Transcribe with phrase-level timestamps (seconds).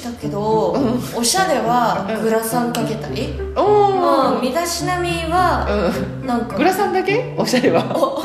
[0.00, 0.74] したけど、
[1.14, 5.66] おしゃれはグラサンかけたり、おまあお、身だしなみは
[6.24, 7.34] うなんかん、グラサンだけ？
[7.36, 7.84] おしゃれは？
[7.94, 8.22] お。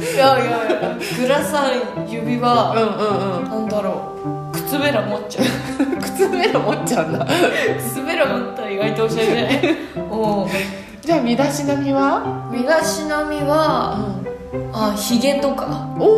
[0.00, 0.96] いやいやいや。
[1.18, 3.50] グラサン指うん輪、うん。
[3.50, 4.12] なんだろ
[4.52, 4.52] う。
[4.52, 5.82] 靴べら持っちゃう。
[5.84, 7.26] う ん靴べら持っちゃうんだ。
[7.78, 9.76] 靴べら持ったら意外とおしゃれじゃない？
[10.10, 10.48] お
[11.02, 12.22] じゃあ身だしなみは？
[12.52, 13.96] 身だしなみは
[14.72, 15.66] あひげとか。
[15.98, 16.12] おおお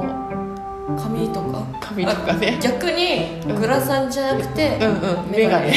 [0.00, 0.31] お
[0.96, 1.62] 髪とか。
[1.80, 2.58] 髪とかね。
[2.60, 4.86] 逆にグラサンじゃなくて、うん
[5.24, 5.30] うん。
[5.30, 5.72] メガネ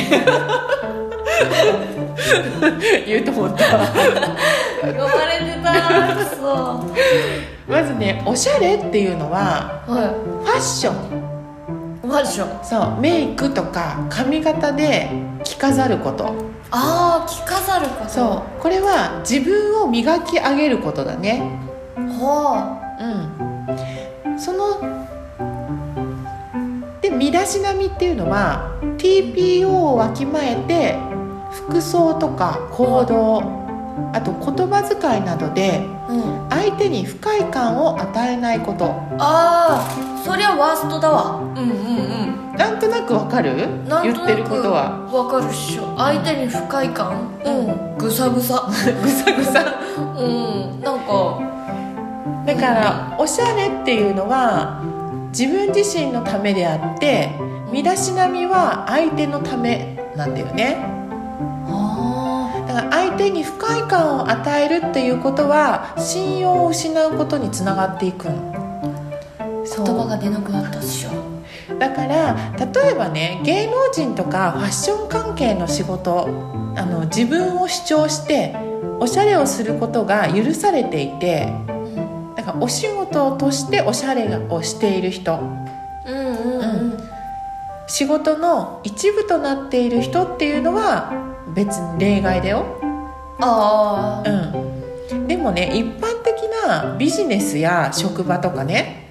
[3.06, 3.66] 言うと思った。
[3.78, 6.16] 呼ばれてた。
[6.16, 6.86] くそ
[7.68, 10.96] まずねおしゃれっていうのははファッション。
[12.06, 12.66] いファッション。
[12.66, 13.02] そう。
[13.02, 15.10] メイクとか髪型で
[15.44, 16.34] 着飾ること。
[16.72, 18.10] ああ着飾ること。
[18.10, 18.62] そう。
[18.62, 21.42] これは自分を磨き上げることだね。
[21.96, 24.40] はうん。
[24.40, 25.05] そので
[27.26, 30.96] 身だしなみっていうのは TPO をわきまえて
[31.52, 33.42] 服装とか行動
[34.14, 35.82] あと言葉遣いなどで
[36.50, 38.86] 相手に不快感を与えないこと。
[39.18, 41.38] ああそりゃワーストだわ。
[41.40, 43.56] うんうんなんとなくわかる？
[44.04, 45.02] 言ってることは。
[45.12, 45.96] わかるっしょ。
[45.98, 47.28] 相手に不快感？
[47.44, 47.98] うん。
[47.98, 48.64] ぐさぐさ。
[49.02, 49.64] ぐさぐさ。
[49.98, 50.22] う
[50.78, 50.82] ん。
[50.82, 51.40] なんか。
[52.46, 54.80] だからおしゃれっていうのは
[55.38, 57.30] 自分自身のためであって
[57.70, 60.78] 身だしなみは相手のためなんだよね。
[61.68, 68.38] あだから相手に不快感を与えるっていうことは信用を失うことにつながっていく言
[69.68, 71.10] 葉が出なくなったっしょ。
[71.80, 76.30] だから例えばね芸能人とかファッション関係の仕事
[76.78, 78.56] あの自分を主張して
[79.02, 81.52] おしゃれをすることが許されていて
[82.46, 85.40] だからお仕事としておしゃれをしている人。
[86.06, 86.98] うんうんうん。
[87.88, 91.12] 仕事の一部となっている人っていうのは
[91.56, 92.66] 別に例外だよ、
[93.40, 94.30] ああ。
[95.12, 99.08] うん、でもね一般的なビジネスや職場とかね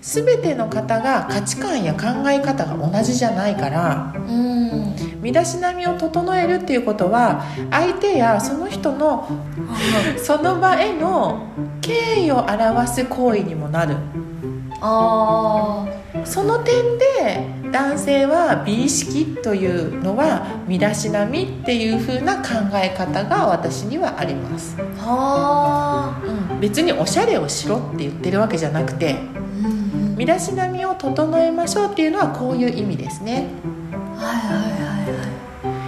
[0.00, 4.93] 全ての方が価値観や考え方が同じじゃないからうん
[5.24, 9.26] 身だしなみを整えるっていうことは相手やその人の
[10.22, 11.46] その場への
[11.80, 13.96] 敬意を表す行為にもなる。
[14.82, 15.86] あ
[16.24, 25.06] その点で男性は美意識というのは身だしなみっていう風な考え方が私にはあります、あ。
[25.06, 29.68] はうん、別におしゃれをしろって言ってるわけじゃなくてあう
[30.12, 33.46] ん身だしなみを整えましょうっていうのはこういう意味ですね。
[34.16, 34.73] はいはい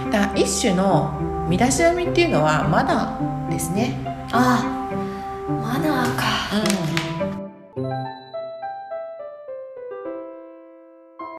[0.09, 3.93] だ一種の身だしなみっていうのはマナーですね、
[4.31, 4.63] あ
[5.47, 6.23] マナーか。
[6.81, 6.86] うん